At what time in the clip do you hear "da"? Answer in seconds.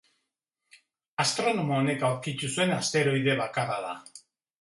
3.85-3.93